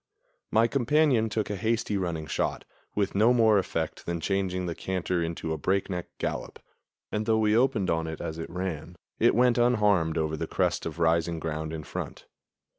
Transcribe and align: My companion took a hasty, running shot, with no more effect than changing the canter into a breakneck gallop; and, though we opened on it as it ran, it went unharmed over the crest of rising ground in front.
My 0.49 0.65
companion 0.65 1.29
took 1.29 1.51
a 1.51 1.55
hasty, 1.55 1.95
running 1.95 2.25
shot, 2.25 2.65
with 2.95 3.13
no 3.13 3.33
more 3.35 3.59
effect 3.59 4.07
than 4.07 4.19
changing 4.19 4.65
the 4.65 4.73
canter 4.73 5.21
into 5.21 5.53
a 5.53 5.59
breakneck 5.59 6.07
gallop; 6.17 6.57
and, 7.11 7.27
though 7.27 7.37
we 7.37 7.55
opened 7.55 7.91
on 7.91 8.07
it 8.07 8.19
as 8.19 8.39
it 8.39 8.49
ran, 8.49 8.95
it 9.19 9.35
went 9.35 9.59
unharmed 9.59 10.17
over 10.17 10.35
the 10.35 10.47
crest 10.47 10.87
of 10.87 10.97
rising 10.97 11.37
ground 11.39 11.71
in 11.71 11.83
front. 11.83 12.25